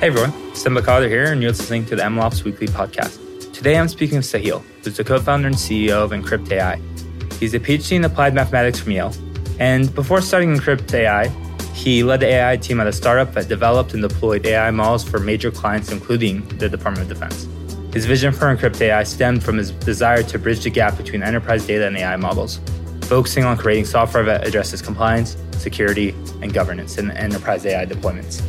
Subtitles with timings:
[0.00, 3.52] Hey everyone, Simba Khadder here, and you're listening to the MLOps Weekly Podcast.
[3.52, 6.80] Today I'm speaking with Sahil, who's the co-founder and CEO of Enkrypt AI.
[7.38, 9.12] He's a PhD in applied mathematics from Yale,
[9.58, 11.28] and before starting Enkrypt AI,
[11.74, 15.18] he led the AI team at a startup that developed and deployed AI models for
[15.18, 17.46] major clients, including the Department of Defense.
[17.92, 21.66] His vision for Enkrypt AI stemmed from his desire to bridge the gap between enterprise
[21.66, 22.58] data and AI models,
[23.02, 28.40] focusing on creating software that addresses compliance, security, and governance in enterprise AI deployments.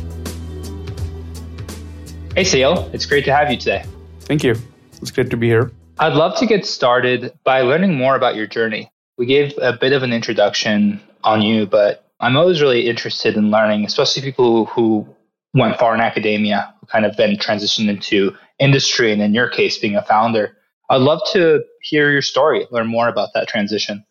[2.34, 3.84] Hey, Sahil, it's great to have you today.
[4.20, 4.54] Thank you.
[5.02, 5.70] It's great to be here.
[5.98, 8.90] I'd love to get started by learning more about your journey.
[9.18, 13.50] We gave a bit of an introduction on you, but I'm always really interested in
[13.50, 15.06] learning, especially people who
[15.52, 19.76] went far in academia, who kind of then transitioned into industry, and in your case,
[19.76, 20.56] being a founder.
[20.88, 24.06] I'd love to hear your story, learn more about that transition.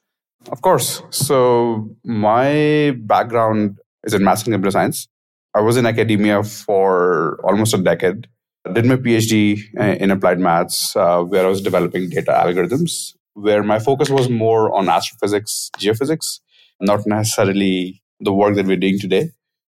[0.51, 1.01] Of course.
[1.09, 5.07] So, my background is in maths and computer science.
[5.54, 8.27] I was in academia for almost a decade.
[8.66, 9.60] I did my PhD
[9.99, 14.74] in applied maths, uh, where I was developing data algorithms, where my focus was more
[14.74, 16.40] on astrophysics, geophysics,
[16.79, 19.32] not necessarily the work that we're doing today.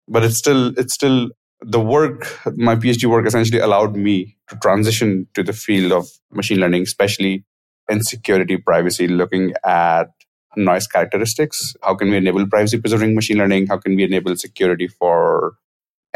[0.08, 2.40] But it's still it's still the work.
[2.56, 7.44] My PhD work essentially allowed me to transition to the field of machine learning, especially
[7.88, 10.10] in security, privacy, looking at
[10.56, 11.74] noise characteristics.
[11.82, 13.66] How can we enable privacy preserving machine learning?
[13.66, 15.54] How can we enable security for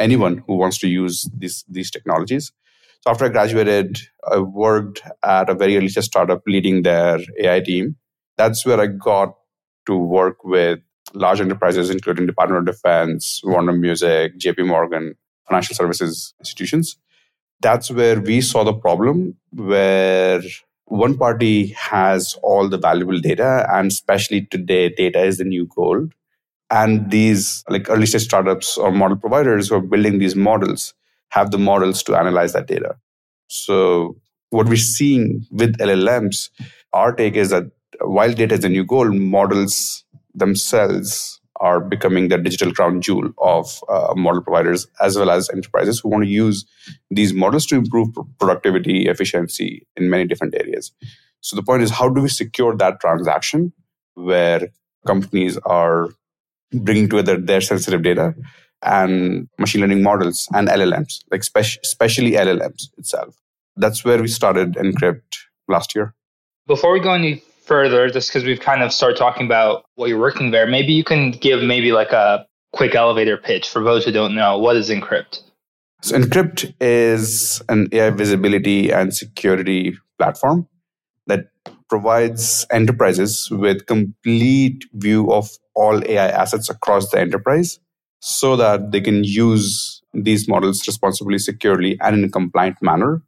[0.00, 2.52] anyone who wants to use these these technologies.
[3.02, 7.96] So after I graduated, I worked at a very early startup leading their AI team.
[8.36, 9.34] That's where I got
[9.86, 10.80] to work with
[11.14, 15.14] large enterprises, including Department of Defense, Warner Music, JP Morgan,
[15.48, 16.96] financial services institutions.
[17.60, 20.42] That's where we saw the problem where
[20.86, 26.12] one party has all the valuable data, and especially today, data is the new gold
[26.70, 30.94] and these like early stage startups or model providers who are building these models
[31.30, 32.96] have the models to analyze that data.
[33.48, 34.16] So
[34.50, 36.50] what we're seeing with llms
[36.92, 37.64] our take is that
[38.00, 40.04] while data is the new gold models
[40.34, 46.00] themselves are becoming the digital crown jewel of uh, model providers as well as enterprises
[46.00, 46.64] who want to use
[47.10, 48.08] these models to improve
[48.38, 50.92] productivity efficiency in many different areas.
[51.42, 53.72] So the point is how do we secure that transaction
[54.14, 54.68] where
[55.06, 56.08] companies are
[56.72, 58.34] bringing together their sensitive data
[58.82, 63.36] and machine learning models and LLMs, like spe- especially LLMs itself.
[63.76, 65.36] That's where we started Enkrypt
[65.68, 66.14] last year.
[66.66, 70.18] Before we go any further, just because we've kind of started talking about what you're
[70.18, 74.12] working there, maybe you can give maybe like a quick elevator pitch for those who
[74.12, 74.58] don't know.
[74.58, 75.42] What is Enkrypt?
[76.02, 80.66] So Enkrypt is an AI visibility and security platform
[81.90, 87.80] provides enterprises with complete view of all AI assets across the enterprise
[88.20, 93.22] so that they can use these models responsibly, securely, and in a compliant manner.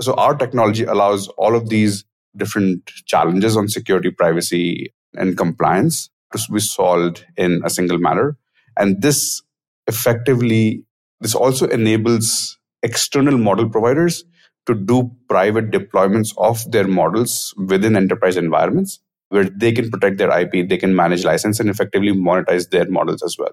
[0.00, 2.04] So our technology allows all of these
[2.36, 8.36] different challenges on security, privacy, and compliance to be solved in a single manner.
[8.76, 9.42] And this
[9.86, 10.84] effectively,
[11.20, 14.24] this also enables external model providers
[14.66, 20.36] to do private deployments of their models within enterprise environments where they can protect their
[20.38, 23.52] IP, they can manage license and effectively monetize their models as well.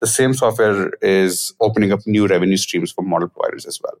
[0.00, 3.94] The same software is opening up new revenue streams for model providers as well.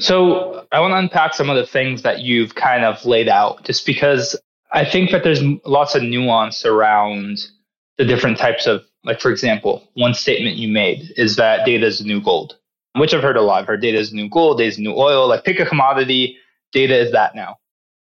[0.00, 3.64] So I want to unpack some of the things that you've kind of laid out
[3.64, 4.34] just because
[4.72, 7.46] I think that there's lots of nuance around
[7.98, 12.02] the different types of, like, for example, one statement you made is that data is
[12.02, 12.56] new gold
[12.94, 13.62] which I've heard a lot.
[13.62, 15.28] I've heard data is new gold, data is new oil.
[15.28, 16.36] Like pick a commodity,
[16.72, 17.58] data is that now.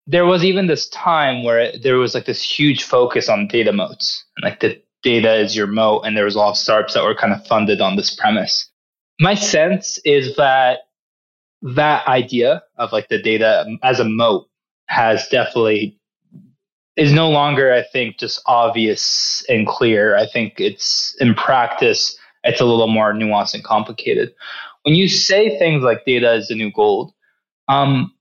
[0.06, 4.24] There was even this time where there was like this huge focus on data moats,
[4.42, 7.14] like the data is your moat, and there was a lot of startups that were
[7.14, 8.68] kind of funded on this premise.
[9.20, 10.80] My sense is that
[11.62, 14.48] that idea of like the data as a moat
[14.86, 15.96] has definitely
[16.96, 20.16] is no longer, I think, just obvious and clear.
[20.16, 24.34] I think it's in practice, it's a little more nuanced and complicated
[24.82, 27.12] when you say things like data is the new gold,
[27.68, 28.12] um,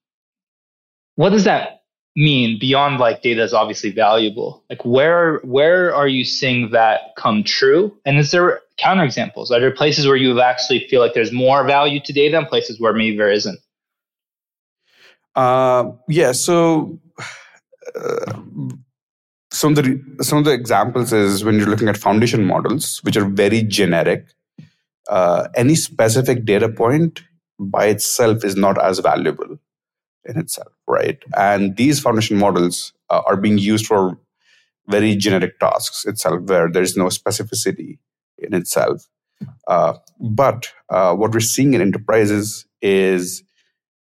[1.16, 1.84] what does that
[2.16, 4.64] mean beyond like data is obviously valuable?
[4.70, 7.96] Like where where are you seeing that come true?
[8.06, 9.52] And is there counterexamples?
[9.52, 12.80] Are there places where you actually feel like there's more value to data and places
[12.80, 13.60] where maybe there isn't?
[15.36, 16.32] Uh, yeah.
[16.32, 17.00] So.
[17.96, 18.34] Uh,
[19.52, 23.18] some of the some of the examples is when you're looking at foundation models, which
[23.18, 24.28] are very generic,
[25.10, 27.22] uh, any specific data point
[27.60, 29.58] by itself is not as valuable
[30.26, 31.18] in itself, right?
[31.36, 34.18] And these foundation models uh, are being used for
[34.88, 37.98] very generic tasks itself, where there is no specificity
[38.38, 39.08] in itself.
[39.68, 43.44] Uh, but uh, what we're seeing in enterprises is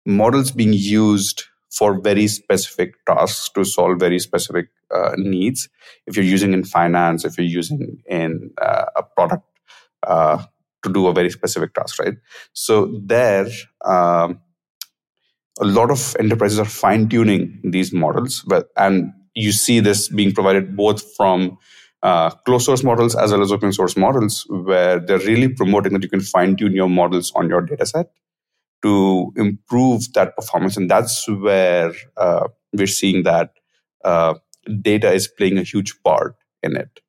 [0.05, 5.69] models being used for very specific tasks to solve very specific uh, needs.
[6.07, 9.45] If you're using in finance, if you're using in uh, a product
[10.87, 12.15] to do a very specific task, right?
[12.53, 13.47] So there,
[13.85, 14.41] um,
[15.61, 20.33] a lot of enterprises are fine tuning these models, but and you see this being
[20.33, 21.59] provided both from
[22.03, 26.03] uh, closed source models as well as open source models, where they're really promoting that
[26.03, 28.11] you can fine tune your models on your data set
[28.83, 30.77] to improve that performance.
[30.77, 33.51] And that's where uh, we're seeing that
[34.05, 34.35] uh,
[34.83, 37.01] data is playing a huge part in it.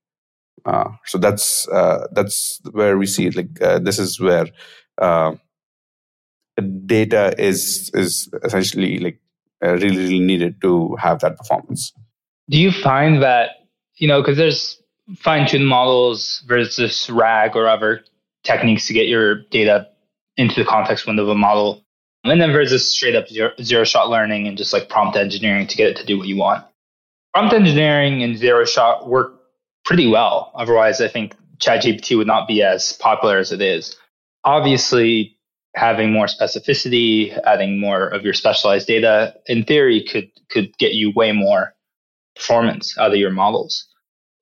[0.67, 3.37] Uh, so that's uh, that's where we see it.
[3.37, 4.47] Like uh, this is where
[4.97, 5.35] uh,
[6.85, 9.19] data is is essentially like
[9.61, 11.93] really really needed to have that performance.
[12.49, 13.51] Do you find that
[13.95, 14.81] you know because there's
[15.15, 18.03] fine-tuned models versus RAG or other
[18.43, 19.87] techniques to get your data
[20.35, 21.81] into the context window of a model,
[22.25, 25.77] and then versus straight up zero, zero shot learning and just like prompt engineering to
[25.77, 26.65] get it to do what you want.
[27.33, 29.36] Prompt engineering and zero shot work
[29.87, 30.51] pretty well.
[30.53, 33.95] Otherwise, I think ChatGPT would not be as popular as it is.
[34.43, 35.37] Obviously,
[35.75, 41.11] having more specificity, adding more of your specialized data, in theory, could could get you
[41.15, 41.73] way more
[42.35, 43.87] performance out of your models.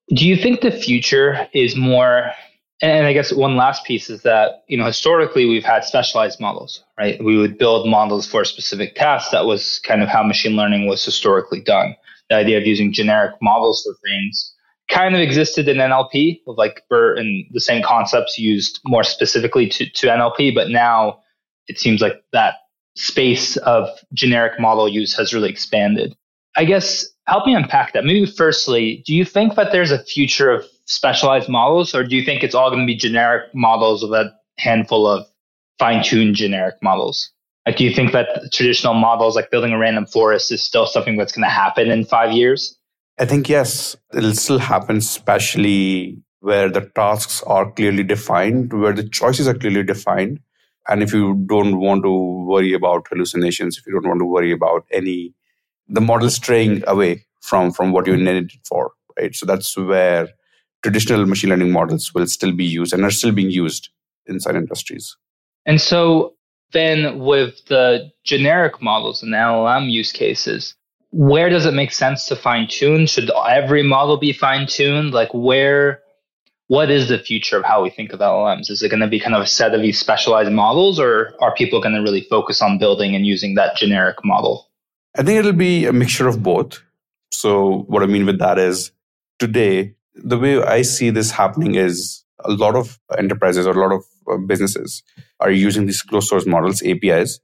[0.09, 2.31] Do you think the future is more
[2.81, 6.83] and I guess one last piece is that, you know, historically we've had specialized models,
[6.97, 7.23] right?
[7.23, 9.31] We would build models for a specific task.
[9.31, 11.95] That was kind of how machine learning was historically done.
[12.29, 14.54] The idea of using generic models for things
[14.89, 19.67] kind of existed in NLP, of like BERT and the same concepts used more specifically
[19.69, 21.19] to, to NLP, but now
[21.67, 22.55] it seems like that
[22.95, 26.15] space of generic model use has really expanded.
[26.55, 28.05] I guess help me unpack that.
[28.05, 32.23] Maybe firstly, do you think that there's a future of specialized models, or do you
[32.23, 35.25] think it's all going to be generic models with a handful of
[35.79, 37.31] fine-tuned generic models?
[37.65, 41.17] Like, do you think that traditional models, like building a random forest, is still something
[41.17, 42.77] that's going to happen in five years?
[43.17, 49.07] I think yes, it'll still happen, especially where the tasks are clearly defined, where the
[49.07, 50.39] choices are clearly defined.
[50.87, 52.11] And if you don't want to
[52.45, 55.33] worry about hallucinations, if you don't want to worry about any,
[55.87, 59.33] the model straying away from, from what you intended it for, right?
[59.35, 60.27] So that's where
[60.83, 63.89] traditional machine learning models will still be used and are still being used
[64.27, 65.15] inside industries.
[65.65, 66.35] And so
[66.73, 70.75] then with the generic models and LLM use cases,
[71.11, 73.05] where does it make sense to fine tune?
[73.07, 75.11] Should every model be fine tuned?
[75.11, 76.01] Like where
[76.67, 78.69] what is the future of how we think of LLMs?
[78.71, 81.53] Is it going to be kind of a set of these specialized models or are
[81.53, 84.69] people going to really focus on building and using that generic model?
[85.15, 86.81] I think it'll be a mixture of both.
[87.31, 88.91] So what I mean with that is
[89.39, 93.95] today the way I see this happening is a lot of enterprises or a lot
[93.95, 95.03] of uh, businesses
[95.39, 97.39] are using these closed source models, APIs,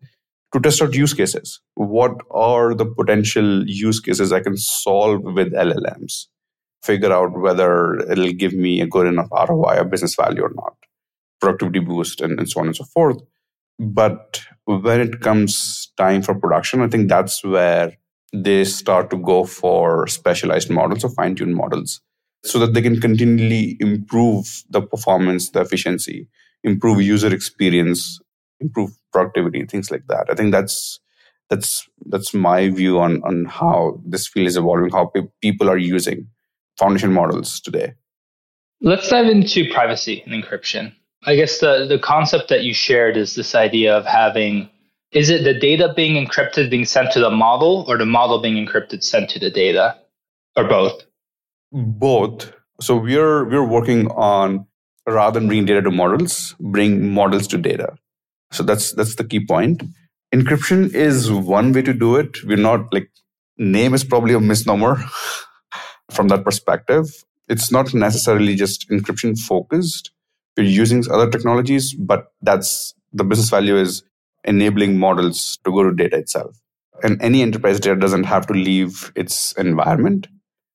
[0.53, 1.59] to test out use cases.
[1.75, 6.27] What are the potential use cases I can solve with LLMs?
[6.83, 10.75] Figure out whether it'll give me a good enough ROI or business value or not,
[11.39, 13.18] productivity boost, and, and so on and so forth.
[13.80, 17.94] But when it comes time for production, I think that's where
[18.33, 22.01] they start to go for specialized models or fine tuned models
[22.44, 26.28] so that they can continually improve the performance, the efficiency,
[26.64, 28.19] improve user experience,
[28.61, 30.27] improve productivity, things like that.
[30.30, 30.99] I think that's
[31.49, 35.77] that's that's my view on on how this field is evolving, how pe- people are
[35.77, 36.27] using
[36.77, 37.94] foundation models today.
[38.81, 40.94] Let's dive into privacy and encryption.
[41.25, 44.69] I guess the the concept that you shared is this idea of having
[45.11, 48.65] is it the data being encrypted being sent to the model or the model being
[48.65, 49.97] encrypted sent to the data
[50.56, 51.03] or both?
[51.71, 52.51] both.
[52.80, 54.65] So we're we're working on
[55.07, 57.95] rather than bring data to models, bring models to data.
[58.51, 59.83] So that's that's the key point.
[60.33, 62.43] Encryption is one way to do it.
[62.45, 63.09] We're not like
[63.57, 65.03] name is probably a misnomer
[66.11, 67.05] from that perspective.
[67.47, 70.11] It's not necessarily just encryption focused.
[70.57, 74.03] We're using other technologies, but that's the business value is
[74.43, 76.57] enabling models to go to data itself.
[77.03, 80.27] And any enterprise data doesn't have to leave its environment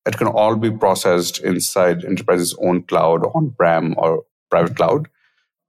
[0.07, 5.09] it can all be processed inside enterprise's own cloud, on-prem or private cloud.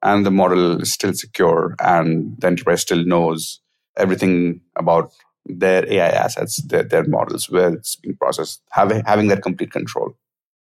[0.03, 3.61] And the model is still secure and the enterprise still knows
[3.97, 5.11] everything about
[5.45, 10.17] their AI assets, their, their models, where it's being processed, having, having that complete control.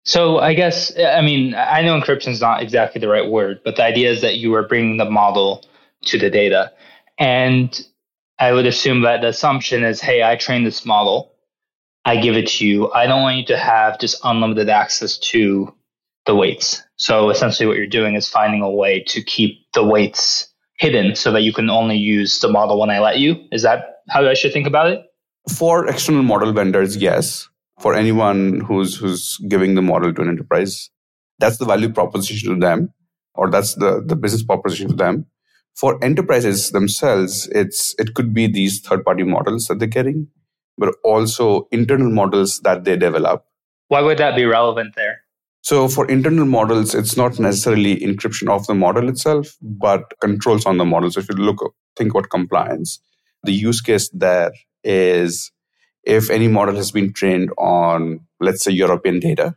[0.06, 3.76] So I guess, I mean, I know encryption is not exactly the right word, but
[3.76, 5.66] the idea is that you are bringing the model
[6.06, 6.72] to the data.
[7.18, 7.78] And
[8.40, 11.34] I would assume that the assumption is, hey, I trained this model
[12.06, 12.92] I give it to you.
[12.92, 15.74] I don't want you to have just unlimited access to
[16.26, 16.82] the weights.
[17.00, 21.32] So essentially, what you're doing is finding a way to keep the weights hidden so
[21.32, 23.36] that you can only use the model when I let you.
[23.52, 25.02] Is that how I should think about it?
[25.50, 27.48] For external model vendors, yes.
[27.80, 30.90] For anyone who's who's giving the model to an enterprise,
[31.40, 32.94] that's the value proposition to them,
[33.34, 35.26] or that's the, the business proposition to them.
[35.76, 40.28] For enterprises themselves, it's it could be these third party models that they're getting,
[40.78, 43.46] but also internal models that they develop.
[43.88, 45.19] Why would that be relevant there?
[45.62, 50.78] So for internal models, it's not necessarily encryption of the model itself, but controls on
[50.78, 51.12] the model.
[51.12, 53.00] So if you look, think about compliance,
[53.44, 54.52] the use case there
[54.84, 55.52] is
[56.04, 59.56] if any model has been trained on, let's say, European data,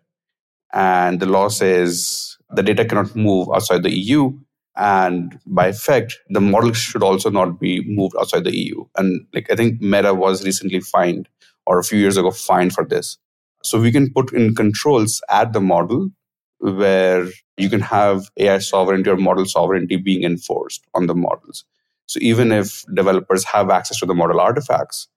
[0.72, 4.32] and the law says the data cannot move outside the EU,
[4.76, 8.84] and by effect, the model should also not be moved outside the EU.
[8.96, 11.28] And like I think Meta was recently fined,
[11.66, 13.18] or a few years ago, fined for this.
[13.64, 16.10] So we can put in controls at the model
[16.58, 21.64] where you can have AI sovereignty or model sovereignty being enforced on the models.
[22.06, 25.08] So even if developers have access to the model artifacts,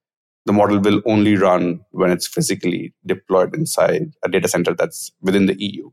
[0.45, 5.47] the model will only run when it's physically deployed inside a data center that's within
[5.47, 5.89] the EU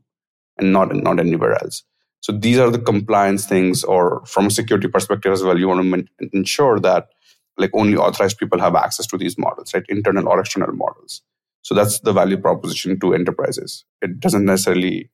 [0.57, 1.83] and not, not anywhere else.
[2.21, 6.07] So these are the compliance things, or from a security perspective as well, you want
[6.19, 7.07] to ensure that
[7.57, 9.83] like only authorized people have access to these models, right?
[9.89, 11.21] Internal or external models.
[11.63, 13.83] So that's the value proposition to enterprises.
[14.01, 15.09] It doesn't necessarily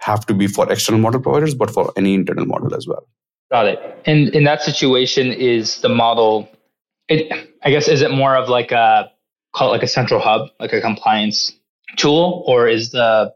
[0.00, 3.06] have to be for external model providers, but for any internal model as well.
[3.50, 4.02] Got it.
[4.06, 6.48] And in that situation, is the model?
[7.08, 7.30] It,
[7.62, 9.10] I guess, is it more of like a
[9.54, 11.52] call it like a central hub, like a compliance
[11.96, 13.32] tool, or is the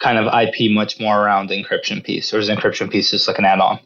[0.00, 3.26] kind of IP much more around the encryption piece, or is the encryption piece just
[3.26, 3.80] like an add-on?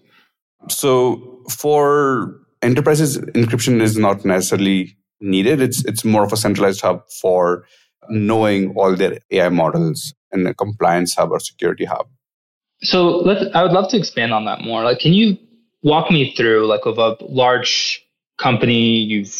[0.68, 5.62] So for enterprises, encryption is not necessarily needed.
[5.62, 7.64] It's it's more of a centralized hub for
[8.09, 12.09] knowing all their AI models and a compliance hub or security hub.
[12.83, 14.85] So let's, I would love to expand on that more.
[14.85, 15.37] Like, can you
[15.83, 18.04] walk me through like of a large
[18.38, 19.37] company you've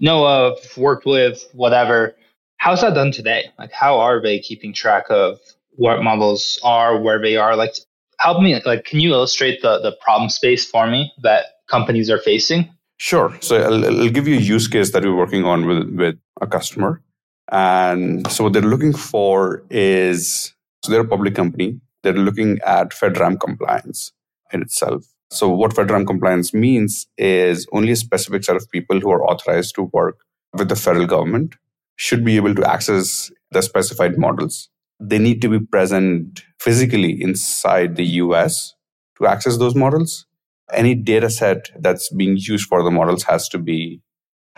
[0.00, 2.14] know of, worked with, whatever?
[2.56, 3.50] How's that done today?
[3.58, 5.38] Like, how are they keeping track of
[5.76, 7.56] what models are, where they are?
[7.56, 7.74] Like,
[8.18, 8.60] help me.
[8.64, 12.68] Like, can you illustrate the the problem space for me that companies are facing?
[12.96, 13.36] Sure.
[13.40, 16.46] So I'll, I'll give you a use case that we're working on with with a
[16.46, 17.02] customer.
[17.50, 21.80] And so what they're looking for is so they're a public company.
[22.02, 24.12] They're looking at FedRAMP compliance
[24.52, 25.04] in itself.
[25.30, 29.74] So what FedRAMP compliance means is only a specific set of people who are authorized
[29.74, 30.18] to work
[30.56, 31.56] with the federal government
[31.96, 34.68] should be able to access the specified models.
[35.00, 38.74] They need to be present physically inside the US
[39.18, 40.26] to access those models.
[40.72, 44.00] Any data set that's being used for the models has to be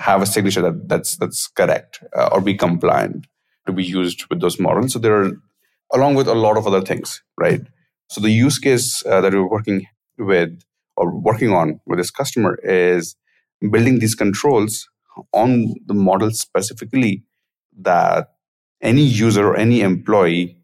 [0.00, 3.26] have a signature that that's that's correct uh, or be compliant
[3.66, 4.94] to be used with those models.
[4.94, 5.32] So there are,
[5.94, 7.62] along with a lot of other things, right?
[8.08, 9.86] So the use case uh, that we're working
[10.18, 10.60] with
[10.96, 13.16] or working on with this customer is
[13.70, 14.88] building these controls
[15.32, 17.24] on the model specifically
[17.80, 18.30] that
[18.82, 20.58] any user or any employee,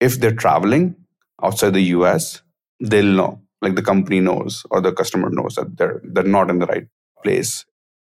[0.00, 0.96] if they're traveling
[1.42, 2.42] outside the US,
[2.80, 6.58] they'll know, like the company knows or the customer knows that they're they're not in
[6.58, 6.88] the right
[7.24, 7.64] place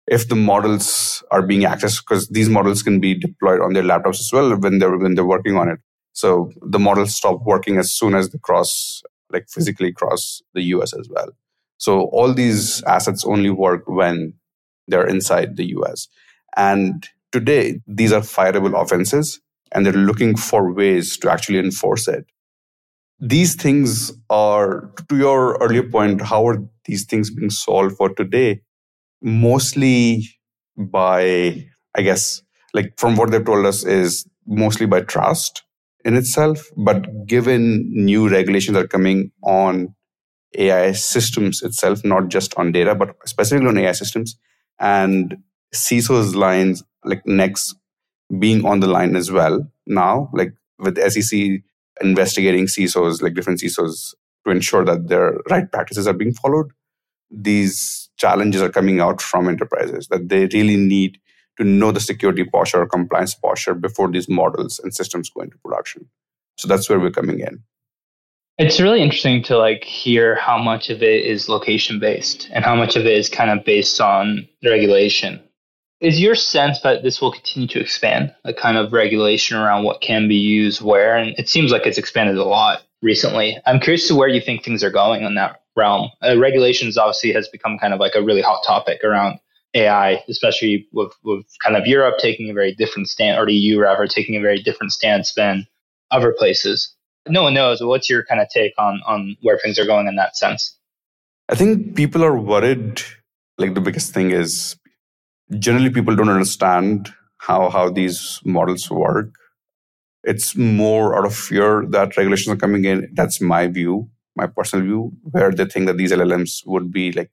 [0.07, 4.21] if the models are being accessed because these models can be deployed on their laptops
[4.21, 5.79] as well when they're when they're working on it.
[6.13, 10.93] So the models stop working as soon as they cross like physically cross the us
[10.93, 11.29] as well.
[11.79, 14.35] So all these assets only work when
[14.89, 16.09] they're inside the us
[16.57, 19.41] and today these are fireable offenses
[19.73, 22.27] and they're looking for ways to actually enforce it.
[23.21, 28.61] These things are to your earlier point how are these things being solved for today
[29.23, 30.29] mostly
[30.77, 31.65] by,
[31.95, 32.43] I guess,
[32.75, 35.63] like from what they've told us, is mostly by trust
[36.05, 36.71] in itself.
[36.77, 39.95] But given new regulations are coming on
[40.57, 44.37] AI systems itself, not just on data, but specifically on AI systems,
[44.79, 45.37] and
[45.75, 47.75] CISO's lines, like next
[48.39, 51.63] being on the line as well now, like with SEC
[52.01, 54.15] investigating CISOs, like different CISOs,
[54.45, 56.73] to ensure that their right practices are being followed.
[57.31, 61.19] These challenges are coming out from enterprises that they really need
[61.59, 65.59] to know the security posture or compliance posture before these models and systems go into
[65.59, 66.09] production.
[66.57, 67.63] So that's where we're coming in.
[68.59, 72.77] It's really interesting to like hear how much of it is location based and how
[72.77, 75.43] much of it is kind of based on regulation.
[76.03, 80.01] Is your sense that this will continue to expand, a kind of regulation around what
[80.01, 81.17] can be used where?
[81.17, 83.57] And it seems like it's expanded a lot recently.
[83.67, 86.11] I'm curious to where you think things are going on that realm.
[86.21, 89.39] Uh, regulations obviously has become kind of like a really hot topic around
[89.75, 93.79] AI, especially with, with kind of Europe taking a very different stand, or the EU
[93.79, 95.69] rather taking a very different stance than
[96.11, 96.93] other places.
[97.29, 97.81] no one knows.
[97.81, 100.77] What's your kind of take on on where things are going in that sense?
[101.49, 103.03] I think people are worried.
[103.57, 104.77] Like the biggest thing is
[105.59, 109.35] generally people don't understand how how these models work.
[110.25, 113.11] It's more out of fear that regulations are coming in.
[113.15, 117.31] That's my view, my personal view, where they think that these LLMs would be like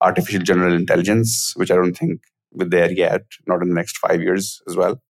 [0.00, 2.22] artificial general intelligence, which I don't think
[2.52, 5.00] we're there yet, not in the next five years as well.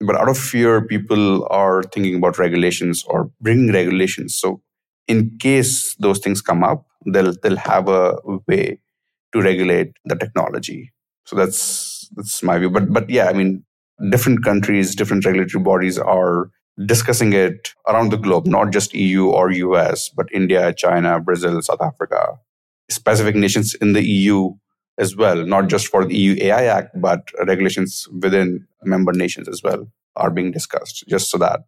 [0.00, 4.36] But out of fear, people are thinking about regulations or bringing regulations.
[4.36, 4.62] So
[5.08, 8.16] in case those things come up, they'll they'll have a
[8.48, 8.80] way
[9.32, 10.92] to regulate the technology.
[11.26, 12.70] So that's that's my view.
[12.70, 13.64] But but yeah, I mean,
[14.10, 16.50] different countries, different regulatory bodies are
[16.86, 21.82] discussing it around the globe, not just EU or US, but India, China, Brazil, South
[21.82, 22.38] Africa,
[22.88, 24.50] specific nations in the EU
[24.98, 29.62] as well, not just for the EU AI Act, but regulations within member nations as
[29.62, 31.60] well are being discussed, just so that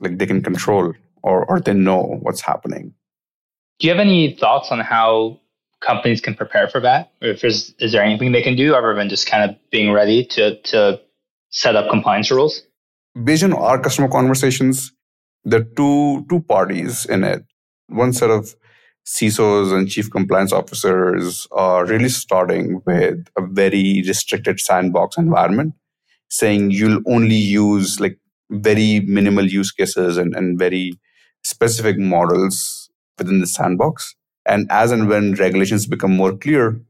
[0.00, 2.94] like they can control or, or they know what's happening.
[3.78, 5.40] Do you have any thoughts on how
[5.80, 7.12] companies can prepare for that?
[7.22, 9.92] Or if there's is there anything they can do other than just kind of being
[9.92, 11.00] ready to to
[11.50, 12.62] set up compliance rules?
[13.22, 14.92] Based on our customer conversations,
[15.44, 17.44] there are two two parties in it.
[17.88, 18.54] One set of
[19.06, 25.74] CISOs and chief compliance officers are really starting with a very restricted sandbox environment,
[26.28, 28.18] saying you'll only use like
[28.50, 30.98] very minimal use cases and, and very
[31.44, 34.15] specific models within the sandbox.
[34.46, 36.80] And as and when regulations become more clear,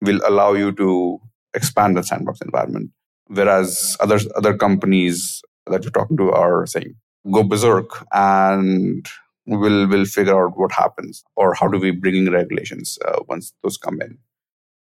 [0.00, 1.20] will allow you to
[1.54, 2.90] expand the sandbox environment.
[3.28, 6.94] Whereas other other companies that you're talking to are saying,
[7.32, 9.06] go berserk and
[9.46, 13.54] we'll we'll figure out what happens or how do we bring in regulations uh, once
[13.62, 14.18] those come in.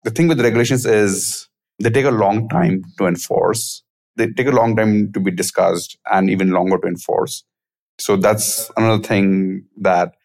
[0.04, 1.48] The thing with regulations is
[1.80, 3.84] they take a long time to enforce.
[4.16, 7.44] They take a long time to be discussed and even longer to enforce.
[8.00, 10.16] So that's another thing that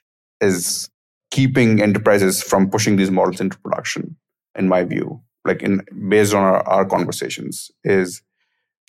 [0.40, 0.88] is
[1.30, 4.16] keeping enterprises from pushing these models into production,
[4.56, 8.22] in my view, like in based on our, our conversations, is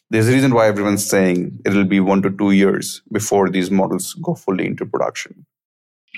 [0.10, 4.16] there's a reason why everyone's saying it'll be one to two years before these models
[4.16, 5.46] go fully into production.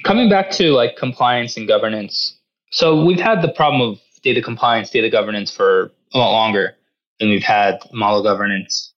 [0.03, 2.37] Coming back to like compliance and governance.
[2.71, 6.75] So we've had the problem of data compliance, data governance for a lot longer
[7.19, 8.93] than we've had model governance.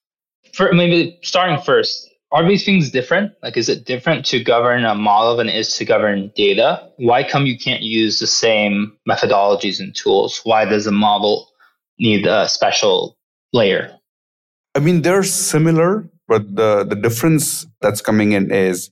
[0.53, 3.33] For maybe starting first, are these things different?
[3.43, 6.89] Like, is it different to govern a model than it is to govern data?
[6.97, 10.41] Why come you can't use the same methodologies and tools?
[10.43, 11.49] Why does a model
[11.99, 13.17] need a special
[13.53, 13.95] layer?
[14.73, 18.91] I mean, they're similar, but the, the difference that's coming in is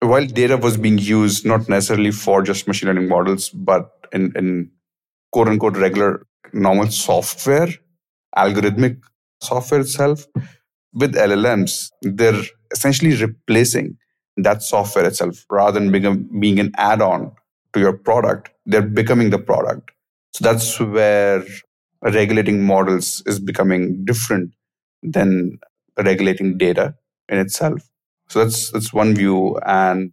[0.00, 4.70] while data was being used not necessarily for just machine learning models, but in, in
[5.32, 7.68] quote unquote regular normal software,
[8.36, 9.00] algorithmic
[9.40, 10.26] software itself,
[10.96, 13.96] with LLMs, they're essentially replacing
[14.38, 17.32] that software itself rather than being, being an add on
[17.74, 18.50] to your product.
[18.64, 19.90] They're becoming the product.
[20.34, 21.44] So that's where
[22.02, 24.52] regulating models is becoming different
[25.02, 25.58] than
[25.98, 26.94] regulating data
[27.28, 27.80] in itself.
[28.28, 29.58] So that's that's one view.
[29.66, 30.12] And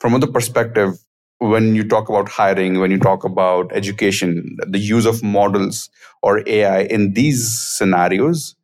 [0.00, 0.98] from other perspective,
[1.38, 5.90] when you talk about hiring, when you talk about education, the use of models
[6.22, 8.54] or AI in these scenarios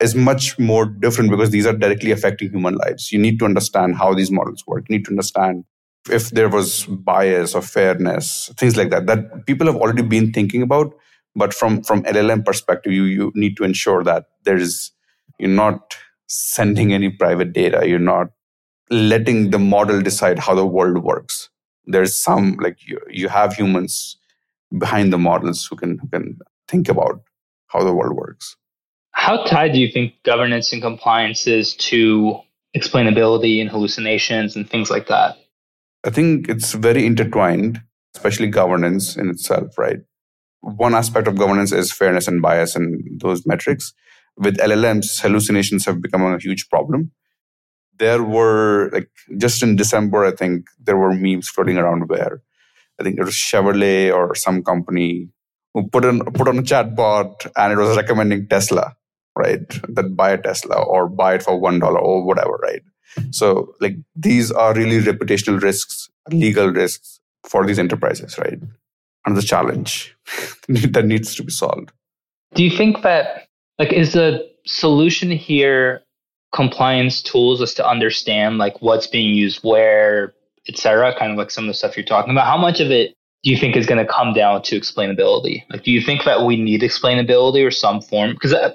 [0.00, 3.12] is much more different because these are directly affecting human lives.
[3.12, 4.86] You need to understand how these models work.
[4.88, 5.64] You need to understand
[6.10, 10.62] if there was bias or fairness, things like that, that people have already been thinking
[10.62, 10.94] about.
[11.36, 14.90] But from, from LLM perspective, you, you need to ensure that there is,
[15.38, 15.94] you're not
[16.26, 17.86] sending any private data.
[17.86, 18.28] You're not
[18.90, 21.50] letting the model decide how the world works.
[21.86, 24.16] There's some, like you, you have humans
[24.76, 27.20] behind the models who can, who can think about
[27.68, 28.56] how the world works.
[29.12, 32.40] How tied do you think governance and compliance is to
[32.76, 35.36] explainability and hallucinations and things like that?
[36.04, 37.82] I think it's very intertwined,
[38.16, 39.98] especially governance in itself, right?
[40.62, 43.92] One aspect of governance is fairness and bias and those metrics.
[44.36, 47.12] With LLMs, hallucinations have become a huge problem.
[47.98, 52.40] There were, like, just in December, I think there were memes floating around where
[52.98, 55.28] I think it was Chevrolet or some company
[55.74, 58.96] who put on, put on a chatbot and it was recommending Tesla
[59.40, 59.66] right?
[59.88, 62.82] That buy a Tesla or buy it for one dollar or whatever, right?
[63.30, 68.58] So like these are really reputational risks, legal risks for these enterprises, right?
[69.26, 70.16] And the challenge
[70.68, 71.90] that needs to be solved.
[72.54, 73.48] Do you think that
[73.78, 76.02] like is the solution here
[76.52, 80.34] compliance tools is to understand like what's being used where,
[80.68, 81.14] etc.
[81.18, 82.46] Kind of like some of the stuff you're talking about.
[82.46, 85.62] How much of it do you think is going to come down to explainability?
[85.70, 88.32] Like, do you think that we need explainability or some form?
[88.32, 88.74] Because uh,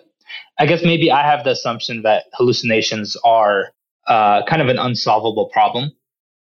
[0.57, 3.73] I guess maybe I have the assumption that hallucinations are
[4.07, 5.91] uh, kind of an unsolvable problem.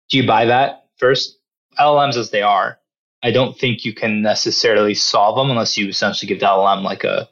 [0.08, 1.38] Do you buy that first?
[1.78, 2.78] LLMs as they are,
[3.22, 7.04] I don't think you can necessarily solve them unless you essentially give the LLM like
[7.04, 7.28] a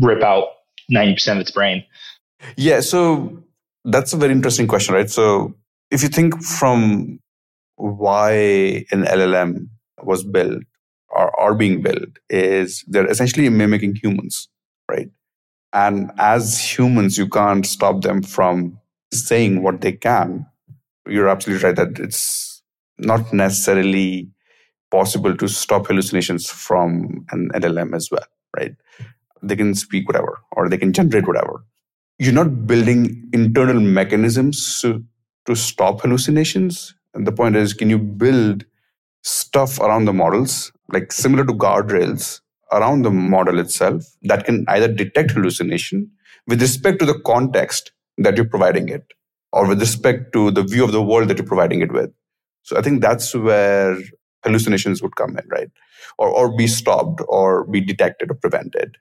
[0.00, 0.48] rip out
[0.90, 1.84] 90% of its brain.
[2.56, 3.42] Yeah, so
[3.84, 5.10] that's a very interesting question, right?
[5.10, 5.54] So
[5.90, 7.18] if you think from
[7.76, 9.68] why an LLM
[10.02, 10.62] was built
[11.08, 14.48] or are being built is they're essentially mimicking humans,
[14.90, 15.08] right?
[15.72, 18.78] And as humans, you can't stop them from
[19.12, 20.46] saying what they can.
[21.06, 22.62] You're absolutely right that it's
[22.98, 24.30] not necessarily
[24.90, 28.24] possible to stop hallucinations from an LLM as well,
[28.56, 28.74] right?
[29.42, 31.64] They can speak whatever or they can generate whatever.
[32.18, 35.04] You're not building internal mechanisms to,
[35.46, 36.94] to stop hallucinations.
[37.12, 38.64] And the point is, can you build
[39.22, 42.40] stuff around the models, like similar to guardrails
[42.72, 46.10] around the model itself that can either detect hallucination
[46.46, 49.12] with respect to the context that you're providing it
[49.52, 52.10] or with respect to the view of the world that you're providing it with.
[52.62, 53.96] So I think that's where
[54.44, 55.70] hallucinations would come in, right?
[56.18, 58.96] Or, or be stopped or be detected or prevented.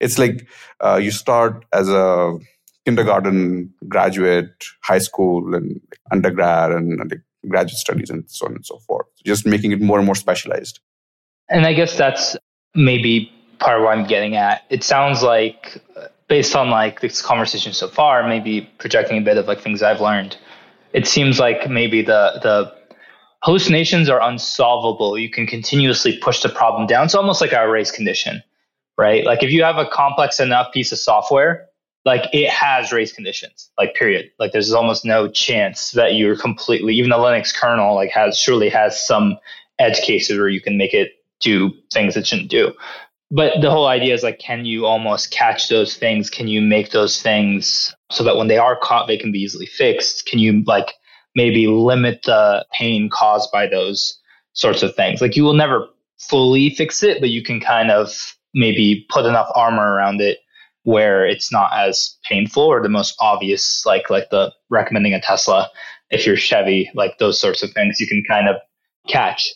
[0.00, 0.46] It's like
[0.80, 2.38] uh, you start as a
[2.84, 5.80] kindergarten graduate, high school, and
[6.12, 9.06] undergrad, and, and graduate studies, and so on and so forth.
[9.24, 10.80] Just making it more and more specialized.
[11.48, 12.36] And I guess that's
[12.74, 14.62] maybe part of what I'm getting at.
[14.70, 15.80] It sounds like,
[16.28, 20.00] based on like this conversation so far, maybe projecting a bit of like things I've
[20.00, 20.36] learned.
[20.92, 22.72] It seems like maybe the the
[23.42, 25.18] hallucinations are unsolvable.
[25.18, 27.04] You can continuously push the problem down.
[27.04, 28.42] It's almost like a race condition,
[28.96, 29.24] right?
[29.24, 31.66] Like if you have a complex enough piece of software,
[32.04, 34.30] like it has race conditions, like period.
[34.38, 38.68] Like there's almost no chance that you're completely, even the Linux kernel, like has surely
[38.68, 39.38] has some
[39.78, 41.12] edge cases where you can make it
[41.44, 42.72] do things it shouldn't do.
[43.30, 46.30] But the whole idea is like, can you almost catch those things?
[46.30, 49.66] Can you make those things so that when they are caught, they can be easily
[49.66, 50.26] fixed?
[50.26, 50.94] Can you like
[51.34, 54.18] maybe limit the pain caused by those
[54.52, 55.20] sorts of things.
[55.20, 55.86] Like you will never
[56.18, 60.38] fully fix it, but you can kind of maybe put enough armor around it
[60.84, 65.68] where it's not as painful or the most obvious, like like the recommending a Tesla
[66.10, 68.56] if you're Chevy, like those sorts of things you can kind of
[69.08, 69.48] catch.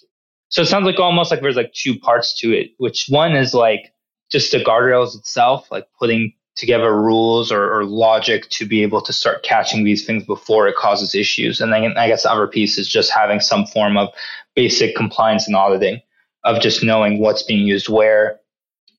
[0.48, 3.54] So it sounds like almost like there's like two parts to it, which one is
[3.54, 3.92] like
[4.30, 9.12] just the guardrails itself, like putting together rules or, or, logic to be able to
[9.12, 11.60] start catching these things before it causes issues.
[11.60, 14.08] And then I guess the other piece is just having some form of
[14.56, 16.00] basic compliance and auditing
[16.42, 18.40] of just knowing what's being used where,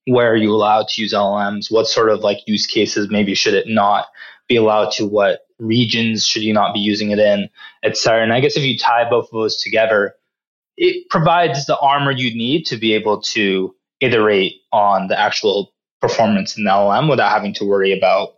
[0.05, 3.53] where are you allowed to use LLMs, what sort of like use cases maybe should
[3.53, 4.05] it not
[4.47, 7.49] be allowed to, what regions should you not be using it in,
[7.83, 8.23] et cetera.
[8.23, 10.15] And I guess if you tie both of those together,
[10.79, 16.57] it provides the armor you need to be able to iterate on the actual performance
[16.57, 18.29] in the LLM without having to worry about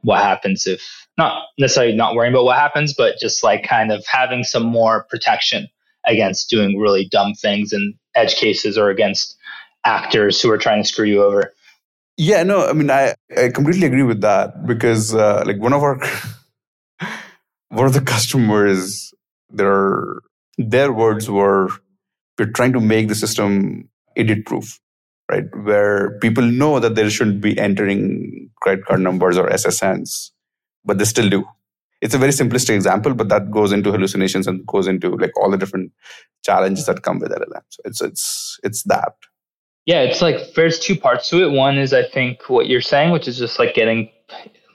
[0.00, 4.04] what happens if not necessarily not worrying about what happens, but just like kind of
[4.06, 5.68] having some more protection
[6.06, 9.36] against doing really dumb things and edge cases or against
[9.84, 11.52] actors who are trying to screw you over.
[12.16, 15.82] Yeah, no, I mean, I, I completely agree with that because, uh, like, one of
[15.82, 15.98] our
[17.68, 19.12] one of the customers,
[19.50, 20.20] their
[20.58, 21.68] their words were,
[22.38, 24.80] "We're trying to make the system idiot proof."
[25.30, 25.44] right?
[25.56, 30.30] Where people know that they shouldn't be entering credit card numbers or SSNs,
[30.84, 31.44] but they still do.
[32.00, 35.50] It's a very simplistic example, but that goes into hallucinations and goes into like all
[35.50, 35.92] the different
[36.44, 37.62] challenges that come with LLM.
[37.70, 39.14] So it's it's it's that.
[39.86, 41.52] Yeah, it's like there's two parts to it.
[41.52, 44.10] One is I think what you're saying, which is just like getting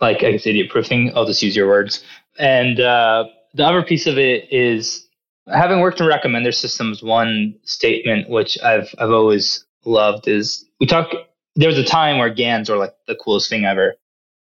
[0.02, 1.12] like I guess idiot proofing.
[1.16, 2.04] I'll just use your words.
[2.40, 5.08] And uh, the other piece of it is
[5.48, 7.02] having worked in recommender systems.
[7.02, 11.12] One statement which I've I've always loved is we talk.
[11.56, 13.96] There was a time where GANs were like the coolest thing ever.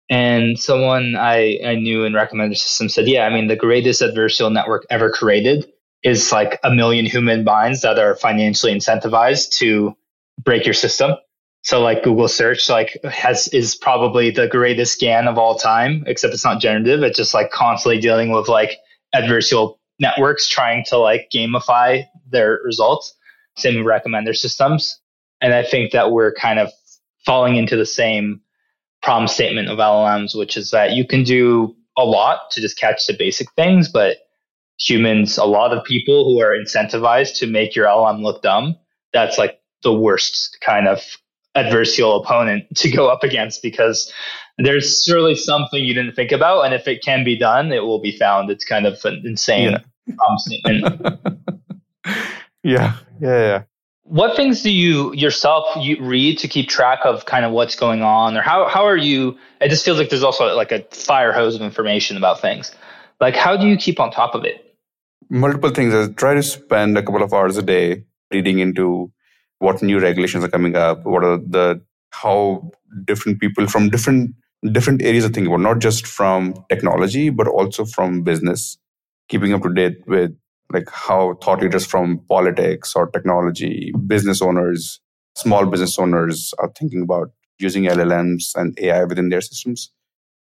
[0.09, 4.51] And someone I, I knew in recommender systems said, yeah, I mean, the greatest adversarial
[4.51, 5.71] network ever created
[6.03, 9.95] is like a million human minds that are financially incentivized to
[10.43, 11.11] break your system.
[11.63, 16.33] So like Google search like has is probably the greatest GAN of all time, except
[16.33, 17.03] it's not generative.
[17.03, 18.77] It's just like constantly dealing with like
[19.13, 23.13] adversarial networks trying to like gamify their results.
[23.57, 24.99] Same with recommender systems.
[25.41, 26.71] And I think that we're kind of
[27.25, 28.41] falling into the same
[29.01, 33.05] problem statement of LLMs, which is that you can do a lot to just catch
[33.07, 34.17] the basic things, but
[34.79, 38.75] humans, a lot of people who are incentivized to make your LLM look dumb,
[39.13, 41.01] that's like the worst kind of
[41.55, 44.11] adversarial opponent to go up against because
[44.57, 46.61] there's surely something you didn't think about.
[46.65, 48.49] And if it can be done, it will be found.
[48.49, 50.15] It's kind of an insane yeah.
[50.37, 51.01] statement.
[52.63, 53.63] yeah, yeah, yeah
[54.03, 58.01] what things do you yourself you read to keep track of kind of what's going
[58.01, 61.31] on or how, how are you it just feels like there's also like a fire
[61.31, 62.71] hose of information about things
[63.21, 64.69] like how do you keep on top of it
[65.29, 65.93] multiple things.
[65.93, 69.11] I try to spend a couple of hours a day reading into
[69.59, 72.71] what new regulations are coming up, what are the how
[73.05, 74.33] different people from different
[74.71, 78.77] different areas are thinking about, not just from technology, but also from business,
[79.29, 80.35] keeping up to date with
[80.71, 84.99] like how thought leaders from politics or technology, business owners,
[85.35, 89.91] small business owners are thinking about using LLMs and AI within their systems.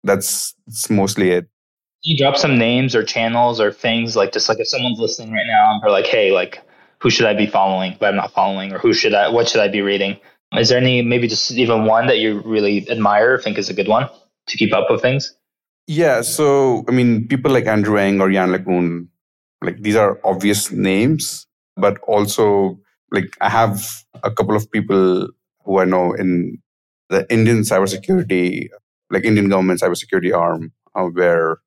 [0.04, 1.46] That's, that's mostly it.
[2.02, 5.46] you drop some names or channels or things like just like if someone's listening right
[5.46, 6.62] now and they're like, hey, like
[7.04, 9.60] who should I be following, but I'm not following, or who should I, what should
[9.60, 10.16] I be reading?
[10.56, 13.74] Is there any, maybe just even one that you really admire, or think is a
[13.74, 14.08] good one
[14.46, 15.36] to keep up with things?
[15.86, 16.22] Yeah.
[16.22, 19.08] So, I mean, people like Andrew Ng or Yann LeCun,
[19.62, 23.84] like these are obvious names, but also like I have
[24.22, 25.28] a couple of people
[25.66, 26.56] who I know in
[27.10, 28.68] the Indian cybersecurity,
[29.10, 31.58] like Indian government cybersecurity arm, uh, where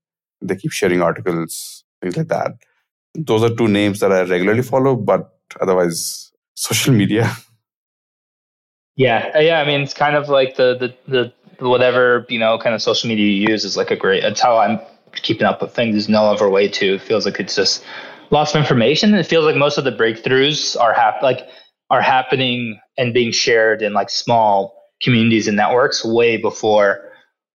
[0.42, 2.54] they keep sharing articles, things like that.
[3.16, 7.32] Those are two names that I regularly follow, but otherwise, social media.
[9.00, 9.60] Yeah, uh, yeah.
[9.60, 13.08] I mean, it's kind of like the the the whatever you know kind of social
[13.08, 14.24] media you use is like a great.
[14.24, 14.80] That's how I'm
[15.14, 15.94] keeping up with things.
[15.94, 16.96] There's no other way to.
[16.96, 17.86] It feels like it's just
[18.32, 19.14] lots of information.
[19.14, 21.48] It feels like most of the breakthroughs are hap- like
[21.90, 27.12] are happening and being shared in like small communities and networks way before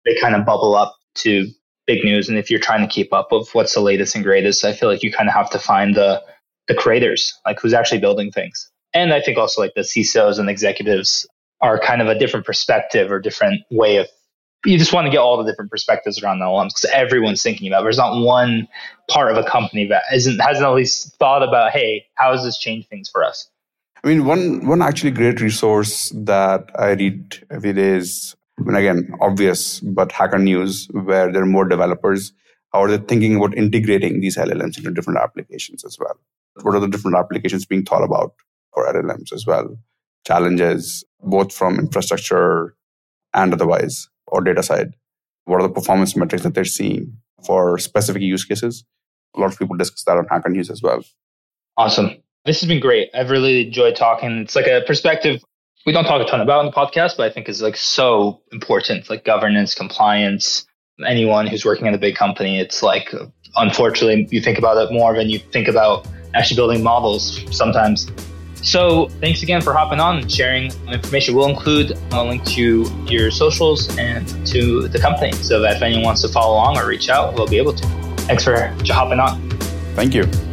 [0.05, 1.47] they kind of bubble up to
[1.91, 2.29] big news.
[2.29, 4.89] And if you're trying to keep up with what's the latest and greatest, I feel
[4.89, 6.23] like you kind of have to find the
[6.69, 8.71] the creators, like who's actually building things.
[8.95, 11.27] And I think also like the CISOs and executives
[11.61, 14.07] are kind of a different perspective or different way of
[14.65, 17.67] you just want to get all the different perspectives around the LLMs because everyone's thinking
[17.67, 17.85] about it.
[17.85, 18.69] There's not one
[19.09, 22.59] part of a company that isn't hasn't at least thought about, hey, how does this
[22.59, 23.49] change things for us?
[24.05, 28.77] I mean, one one actually great resource that I read every day is, I mean,
[28.77, 32.33] again, obvious, but Hacker News, where there are more developers.
[32.73, 36.19] How are they thinking about integrating these LLMs into different applications as well?
[36.63, 38.35] What are the different applications being thought about
[38.75, 39.77] for LLMs as well?
[40.27, 42.77] Challenges, both from infrastructure
[43.35, 44.95] and otherwise, or data side.
[45.47, 48.85] What are the performance metrics that they're seeing for specific use cases?
[49.35, 51.03] A lot of people discuss that on Hacker News as well.
[51.77, 52.11] Awesome.
[52.45, 53.09] This has been great.
[53.15, 54.39] I've really enjoyed talking.
[54.39, 55.43] It's like a perspective
[55.87, 58.41] we don't talk a ton about on the podcast, but I think is like so
[58.53, 60.67] important, like governance, compliance.
[61.07, 63.15] Anyone who's working in a big company, it's like
[63.57, 68.11] unfortunately you think about it more than you think about actually building models sometimes.
[68.57, 71.35] So thanks again for hopping on and sharing information.
[71.35, 76.05] We'll include a link to your socials and to the company so that if anyone
[76.05, 77.87] wants to follow along or reach out, we'll be able to.
[78.29, 79.49] Thanks for hopping on.
[79.97, 80.50] Thank you.